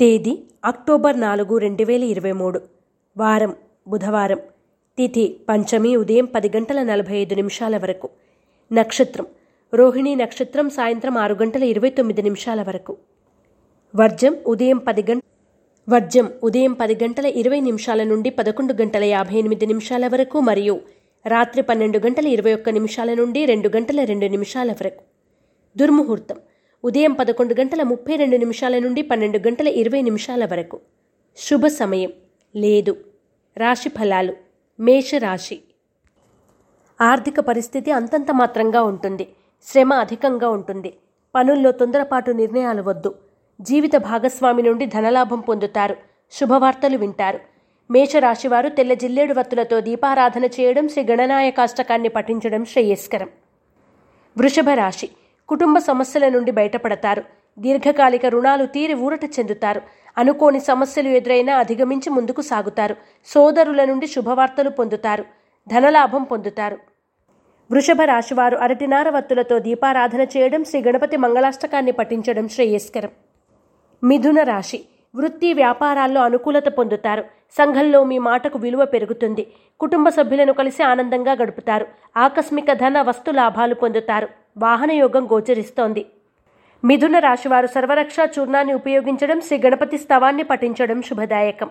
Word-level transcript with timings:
తేదీ 0.00 0.38
అక్టోబర్ 0.64 1.20
నాలుగు 1.20 1.58
రెండు 1.58 1.84
వేల 1.84 2.04
ఇరవై 2.04 2.32
మూడు. 2.32 2.60
వారం 3.16 3.54
బుధవారం. 3.88 4.38
తిథి 4.98 5.36
పంచమి 5.48 5.96
ఉదయం 5.96 6.24
పది 6.24 6.48
గంటల 6.56 6.82
నలభై 6.82 7.16
ఐదు 7.16 7.34
నిమిషాల 7.34 7.76
వరకు. 7.76 8.08
నక్షత్రం 8.72 9.26
రోహిణి 9.74 10.14
నక్షత్రం 10.14 10.70
సాయంత్రం 10.70 11.18
ఆరు 11.18 11.34
గంటల 11.34 11.64
ఇరవై 11.64 11.90
తొమ్మిది 11.90 12.22
నిమిషాల 12.22 12.62
వరకు. 12.62 12.96
వర్జం 13.96 14.36
ఉదయం 14.46 14.78
పది 14.78 15.02
గంట 15.10 15.22
వర్జం 15.88 16.30
ఉదయం 16.42 16.72
పది 16.72 16.94
గంటల 17.04 17.26
ఇరవై 17.26 17.60
నిమిషాల 17.60 18.02
నుండి 18.02 18.30
పదకొండు 18.30 18.72
గంటల 18.72 19.04
యాభై 19.04 19.36
ఎనిమిది 19.36 19.66
నిమిషాల 19.66 20.06
వరకు 20.06 20.40
మరియు 20.40 20.80
రాత్రి 21.26 21.62
పన్నెండు 21.62 21.98
గంటల 21.98 22.26
ఇరవై 22.26 22.54
ఒక్క 22.54 22.70
నిమిషాల 22.70 23.14
నుండి 23.14 23.44
రెండు 23.44 23.68
గంటల 23.68 24.04
రెండు 24.04 24.26
నిమిషాల 24.26 24.72
వరకు. 24.72 25.02
దుర్ముహూర్తం 25.78 26.36
ఉదయం 26.84 27.12
పదకొండు 27.12 27.54
గంటల 27.60 27.82
ముప్పై 27.82 28.16
రెండు 28.16 28.36
నిమిషాల 28.36 28.78
నుండి 28.78 29.02
పన్నెండు 29.02 29.38
గంటల 29.38 29.68
ఇరవై 29.68 30.02
నిమిషాల 30.02 30.44
వరకు. 30.44 30.80
శుభ 31.36 31.66
సమయం. 31.66 32.12
లేదు. 32.56 33.04
రాశి 33.56 33.88
ఫలాలు. 33.88 34.36
మేషరాశి 34.80 35.60
ఆర్థిక 37.00 37.40
పరిస్థితి 37.40 37.90
అంతంత 37.90 38.30
మాత్రంగా 38.32 38.82
ఉంటుంది. 38.82 39.28
శ్రమ 39.62 39.94
అధికంగా 39.94 40.48
ఉంటుంది. 40.48 40.94
పనుల్లో 41.34 41.70
తొందరపాటు 41.70 42.30
నిర్ణయాలు 42.30 42.82
వద్దు. 42.82 43.14
జీవిత 43.60 43.96
భాగస్వామి 43.96 44.62
నుండి 44.62 44.86
ధనలాభం 44.86 45.40
పొందుతారు. 45.40 45.96
శుభవార్తలు 46.32 46.96
వింటారు. 46.96 47.40
మేషరాశివారు 47.90 48.68
తెల్ల 48.68 48.94
జిల్లేడు 48.94 49.34
వత్తులతో 49.34 49.80
దీపారాధన 49.80 50.44
చేయడం 50.44 50.88
శ్రీ 50.88 51.04
గణనాయకాష్టకాన్ని 51.04 52.08
పఠించడం 52.08 52.64
శ్రేయస్కరం. 52.64 53.28
వృషభ 54.38 54.68
రాశి. 54.68 55.08
కుటుంబ 55.50 55.78
సమస్యల 55.78 56.28
నుండి 56.28 56.50
బయటపడతారు. 56.50 57.22
దీర్ఘకాలిక 57.58 58.26
రుణాలు 58.26 58.66
తీరి 58.66 58.94
ఊరట 58.94 59.24
చెందుతారు. 59.24 59.80
అనుకోని 60.18 60.60
సమస్యలు 60.60 61.08
ఎదురైనా 61.08 61.56
అధిగమించి 61.56 62.10
ముందుకు 62.10 62.40
సాగుతారు. 62.40 62.96
సోదరుల 63.26 63.84
నుండి 63.84 64.06
శుభవార్తలు 64.06 64.70
పొందుతారు. 64.70 65.24
ధనలాభం 65.68 66.22
పొందుతారు. 66.22 66.78
వృషభ 67.72 68.02
రాశివారు 68.02 68.56
అరటినార 68.56 69.10
వత్తులతో 69.10 69.58
దీపారాధన 69.58 70.20
చేయడం 70.20 70.64
శ్రీ 70.64 70.82
గణపతి 70.82 71.16
మంగళాష్టకాన్ని 71.16 71.92
పఠించడం 71.92 72.48
శ్రేయస్కరం. 72.48 73.10
మిథున 74.04 74.42
రాశి. 74.42 74.84
వృత్తి 75.14 75.52
వ్యాపారాల్లో 75.52 76.20
అనుకూలత 76.20 76.68
పొందుతారు. 76.68 77.22
సంఘంలో 77.58 78.04
మీ 78.04 78.18
మాటకు 78.18 78.58
విలువ 78.58 78.84
పెరుగుతుంది. 78.84 79.46
కుటుంబ 79.80 80.08
సభ్యులను 80.08 80.52
కలిసి 80.52 80.82
ఆనందంగా 80.82 81.32
గడుపుతారు. 81.32 81.86
ఆకస్మిక 82.16 82.72
ధన 82.72 83.02
వస్తు 83.02 83.30
లాభాలు 83.30 83.74
పొందుతారు. 83.74 84.28
వాహన 84.60 84.90
యోగం 84.92 85.24
గోచరిస్తోంది. 85.32 86.06
మిథున 86.84 87.18
రాశివారు 87.18 87.66
సర్వరక్షా 87.66 88.24
చూర్ణాన్ని 88.24 88.74
ఉపయోగించడం 88.74 89.40
శ్రీ 89.40 89.58
గణపతి 89.58 89.98
స్తవాన్ని 89.98 90.42
పఠించడం 90.42 91.02
శుభదాయకం. 91.02 91.70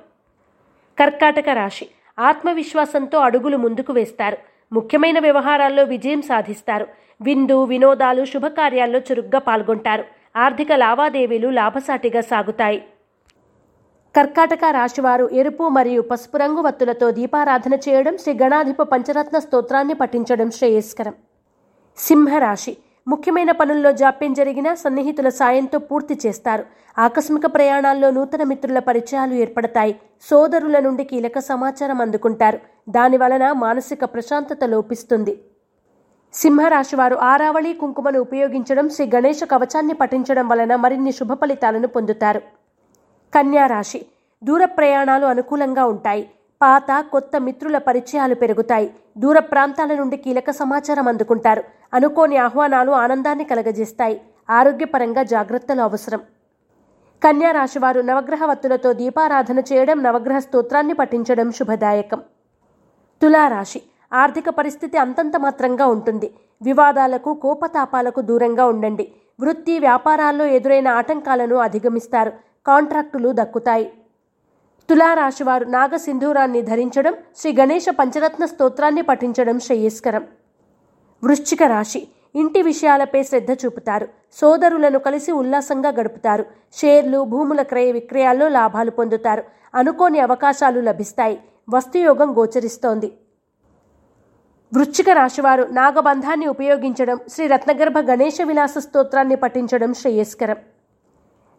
కర్కాటక 0.97 1.49
రాశి 1.49 1.87
ఆత్మవిశ్వాసంతో 2.19 3.19
అడుగులు 3.19 3.57
ముందుకు 3.57 3.93
వేస్తారు. 3.93 4.37
ముఖ్యమైన 4.73 5.19
వ్యవహారాల్లో 5.19 5.83
విజయం 5.83 6.21
సాధిస్తారు. 6.21 6.87
విందు 7.21 7.63
వినోదాలు 7.63 8.25
శుభకార్యాల్లో 8.25 8.99
చురుగ్గా 8.99 9.39
పాల్గొంటారు. 9.39 10.03
ఆర్థిక 10.35 10.71
లావాదేవీలు 10.73 11.49
లాభసాటిగా 11.49 12.21
సాగుతాయి. 12.21 12.83
కర్కాటక 14.15 14.65
రాశివారు 14.71 15.29
ఎరుపు 15.33 15.63
మరియు 15.67 16.01
పసుపు 16.01 16.37
రంగు 16.37 16.61
వత్తులతో 16.61 17.11
దీపారాధన 17.11 17.73
చేయడం 17.75 18.17
శ్రీ 18.17 18.33
గణాధిప 18.33 18.81
పంచరత్న 18.81 19.39
స్తోత్రాన్ని 19.39 19.93
పఠించడం 19.93 20.51
శ్రేయస్కరం. 20.51 21.13
సింహరాశి. 21.99 22.77
ముఖ్యమైన 23.07 23.51
పనుల్లో 23.51 23.91
జాప్యం 23.91 24.33
జరిగినా 24.33 24.75
సన్నిహితుల 24.75 25.29
సాయంతో 25.29 25.79
పూర్తి 25.79 26.19
చేస్తారు. 26.25 26.65
ఆకస్మిక 26.99 27.45
ప్రయాణాల్లో 27.45 28.11
నూతన 28.11 28.43
మిత్రుల 28.43 28.79
పరిచయాలు 28.79 29.33
ఏర్పడతాయి. 29.33 29.99
సోదరుల 30.21 30.79
నుండి 30.79 31.03
కీలక 31.03 31.39
సమాచారం 31.39 32.01
అందుకుంటారు. 32.01 32.59
దాని 32.89 33.17
వలన 33.17 33.51
మానసిక 33.51 34.03
ప్రశాంతత 34.03 34.63
లోపిస్తుంది. 34.63 35.39
సింహరాశి 36.33 36.95
వారు 36.95 37.15
ఆరావళి 37.15 37.73
కుంకుమను 37.73 38.19
ఉపయోగించడం 38.19 38.89
శ్రీ 38.89 39.11
గణేష 39.15 39.43
కవచాన్ని 39.43 39.93
పఠించడం 39.93 40.47
వలన 40.47 40.75
మరిన్ని 40.75 41.11
శుభ 41.11 41.33
ఫలితాలను 41.33 41.87
పొందుతారు. 41.87 42.39
కన్యారాశి. 43.35 44.05
దూర 44.43 44.65
ప్రయాణాలు 44.65 45.25
అనుకూలంగా 45.25 45.85
ఉంటాయి. 45.85 46.29
పాత 46.61 47.05
కొత్త 47.11 47.37
మిత్రుల 47.37 47.77
పరిచయాలు 47.77 48.35
పెరుగుతాయి. 48.35 48.93
దూర 49.17 49.39
ప్రాంతాల 49.39 49.95
నుండి 49.95 50.17
కీలక 50.17 50.51
సమాచారం 50.51 51.07
అందుకుంటారు. 51.07 51.63
అనుకోని 51.93 52.37
ఆహ్వానాలు 52.37 52.91
ఆనందాన్ని 52.91 53.43
కలగజేస్తాయి. 53.43 54.21
ఆరోగ్యపరంగా 54.49 55.23
జాగ్రత్తలు 55.23 55.81
అవసరం. 55.81 56.19
కన్యా 57.23 57.51
రాశివారు 57.51 58.01
నవగ్రహ 58.01 58.45
వత్తులతో 58.45 58.93
దీపారాధన 58.93 59.59
చేయడం 59.59 60.03
నవగ్రహ 60.03 60.39
స్తోత్రాన్ని 60.39 60.93
పఠించడం 60.93 61.51
శుభదాయకం. 61.51 62.19
తులారాశి. 63.21 63.81
ఆర్థిక 64.13 64.49
పరిస్థితి 64.49 64.97
అంతంత 64.97 65.37
మాత్రంగా 65.37 65.85
ఉంటుంది. 65.85 66.33
వివాదాలకు 66.61 67.33
కోపతాపాలకు 67.33 68.21
దూరంగా 68.21 68.65
ఉండండి. 68.65 69.11
వృత్తి 69.39 69.79
వ్యాపారాల్లో 69.79 70.45
ఎదురైన 70.45 70.87
ఆటంకాలను 70.87 71.55
అధిగమిస్తారు. 71.55 72.31
కాంట్రాక్టులు 72.67 73.31
దక్కుతాయి. 73.33 73.91
తులారాశివారు 74.89 75.65
నాగసింధూరాన్ని 75.65 76.61
ధరించడం 76.61 77.13
శ్రీ 77.37 77.53
గణేష 77.53 77.85
పంచరత్న 77.99 78.45
స్తోత్రాన్ని 78.45 79.01
పఠించడం 79.01 79.59
శ్రేయస్కరం. 79.59 80.27
వృశ్చిక 81.23 81.63
రాశి 81.63 82.07
ఇంటి 82.35 82.61
విషయాలపై 82.61 83.23
శ్రద్ధ 83.23 83.51
చూపుతారు. 83.65 84.07
సోదరులను 84.33 84.99
కలిసి 84.99 85.31
ఉల్లాసంగా 85.31 85.89
గడుపుతారు. 85.89 86.45
షేర్లు 86.73 87.23
భూముల 87.23 87.61
క్రయ 87.61 87.91
విక్రయాల్లో 87.91 88.47
లాభాలు 88.47 88.91
పొందుతారు. 88.91 89.43
అనుకోని 89.75 90.19
అవకాశాలు 90.19 90.81
లభిస్తాయి. 90.81 91.41
వస్తుయోగం 91.69 92.37
గోచరిస్తోంది. 92.37 93.13
వృశ్చిక 94.75 95.09
రాశివారు 95.09 95.63
నాగబంధాన్ని 95.63 96.47
ఉపయోగించడం 96.47 97.19
శ్రీ 97.33 97.47
రత్నగర్భ 97.47 97.99
గణేష 97.99 98.41
విలాస 98.41 98.73
స్తోత్రాన్ని 98.77 99.35
పఠించడం 99.35 99.93
శ్రేయస్కరం. 99.93 100.55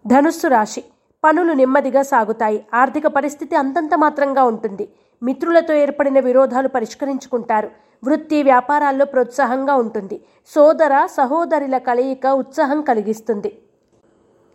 ధనుస్సు 0.07 0.49
రాశి 0.49 0.85
పనులు 1.25 1.53
నెమ్మదిగా 1.53 2.03
సాగుతాయి. 2.03 2.67
ఆర్థిక 2.75 3.07
పరిస్థితి 3.07 3.57
అంతంత 3.57 3.95
మాత్రంగా 3.95 4.45
ఉంటుంది. 4.45 4.89
మిత్రులతో 5.23 5.75
ఏర్పడిన 5.75 6.21
విరోధాలు 6.21 6.69
పరిష్కరించుకుంటారు. 6.69 7.71
వృత్తి 8.05 8.43
వ్యాపారాల్లో 8.43 9.05
ప్రోత్సాహంగా 9.05 9.75
ఉంటుంది. 9.75 10.21
సోదర 10.47 11.07
సహోదరుల 11.07 11.79
కలయిక 11.79 12.27
ఉత్సాహం 12.27 12.83
కలిగిస్తుంది. 12.83 13.59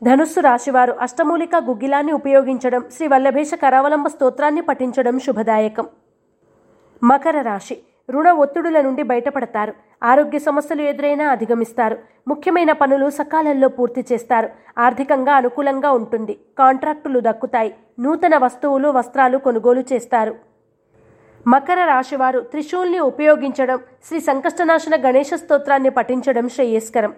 ధనుస్సు 0.03 0.39
రాశివారు 0.39 0.93
అష్టమూలిక 0.93 1.55
గుగ్గిలాన్ని 1.55 2.11
ఉపయోగించడం 2.11 2.83
శ్రీ 2.91 3.07
వల్లభేష 3.07 3.53
కరావలంబ 3.53 4.07
స్తోత్రాన్ని 4.07 4.61
పఠించడం 4.61 5.19
శుభదాయకం. 5.19 5.87
మకర 7.03 7.41
రాశి. 7.41 7.77
రుణ 8.09 8.31
ఒత్తిడుల 8.31 8.81
నుండి 8.81 9.03
బయటపడతారు. 9.03 9.73
ఆరోగ్య 10.03 10.39
సమస్యలు 10.39 10.81
ఎదురైనా 10.81 11.29
అధిగమిస్తారు. 11.29 11.97
ముఖ్యమైన 12.27 12.71
పనులు 12.71 13.09
సకాలంలో 13.09 13.67
పూర్తి 13.67 14.05
చేస్తారు. 14.11 14.49
ఆర్థికంగా 14.77 15.33
అనుకూలంగా 15.33 15.91
ఉంటుంది. 15.91 16.39
కాంట్రాక్టులు 16.59 17.19
దక్కుతాయి. 17.19 17.75
నూతన 17.99 18.37
వస్తువులు 18.37 18.89
వస్త్రాలు 18.89 19.37
కొనుగోలు 19.37 19.83
చేస్తారు. 19.93 20.35
మకర 21.47 21.85
రాశివారు 21.85 22.39
త్రిశూల్ని 22.39 22.99
ఉపయోగించడం 22.99 23.79
శ్రీ 24.03 24.19
సంకష్టనాశన 24.19 24.95
గణేష 24.95 25.33
స్తోత్రాన్ని 25.33 25.89
పఠించడం 25.89 26.49
శ్రేయస్కరం. 26.49 27.13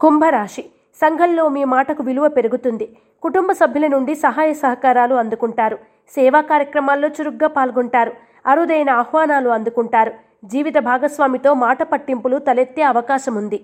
కుంభరాశి. 0.00 0.62
సంఘంలో 0.94 1.48
మీ 1.48 1.64
మాటకు 1.64 2.02
విలువ 2.02 2.28
పెరుగుతుంది. 2.28 2.96
కుటుంబ 3.22 3.52
సభ్యుల 3.52 3.86
నుండి 3.86 4.14
సహాయ 4.14 4.52
సహకారాలు 4.52 5.14
అందుకుంటారు. 5.14 5.76
సేవా 6.14 6.40
కార్యక్రమాల్లో 6.40 7.08
చురుగ్గా 7.08 7.48
పాల్గొంటారు. 7.48 8.12
అరుదైన 8.46 8.90
ఆహ్వానాలు 8.90 9.48
అందుకుంటారు. 9.48 10.12
జీవిత 10.44 10.78
భాగస్వామితో 10.78 11.54
మాట 11.54 11.82
పట్టింపులు 11.82 12.38
తలెత్తే 12.38 12.82
అవకాశం 12.82 13.34
ఉంది 13.34 13.60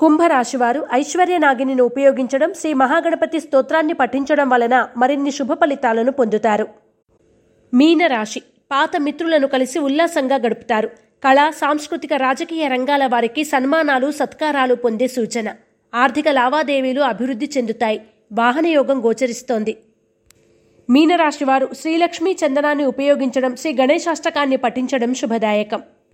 కుంభరాశివారు 0.00 0.86
ఐశ్వర్య 0.92 1.38
నాగిని 1.38 1.82
ఉపయోగించడం 1.82 2.54
శ్రీ 2.54 2.72
మహాగణపతి 2.72 3.40
స్తోత్రాన్ని 3.40 3.92
పఠించడం 3.92 4.48
వలన 4.48 4.88
మరిన్ని 4.96 5.30
శుభ 5.30 5.52
ఫలితాలను 5.52 6.12
పొందుతారు. 6.12 6.68
మీనరాశి 7.74 8.40
పాత 8.72 8.90
మిత్రులను 8.98 9.46
కలిసి 9.46 9.78
ఉల్లాసంగా 9.78 10.36
గడుపుతారు. 10.36 10.88
కళ 11.24 11.50
సాంస్కృతిక 11.50 12.12
రాజకీయ 12.12 12.68
రంగాల 12.68 13.06
వారికి 13.06 13.44
సన్మానాలు 13.44 14.10
సత్కారాలు 14.10 14.74
పొందే 14.74 15.06
సూచన. 15.06 15.54
ఆర్థిక 15.94 16.28
లావాదేవీలు 16.28 17.00
అభివృద్ధి 17.00 17.50
చెందుతాయి. 17.56 18.00
వాహన 18.32 18.66
యోగం 18.66 19.04
గోచరిస్తోంది. 19.04 19.76
మీనరాశివారు 20.88 21.66
శ్రీలక్ష్మీ 21.80 22.32
చందనాన్ని 22.32 22.84
ఉపయోగించడం 22.84 23.52
శ్రీ 23.56 23.70
గణేశాష్టకాన్ని 23.80 24.58
పఠించడం 24.64 25.12
శుభదాయకం. 25.14 25.80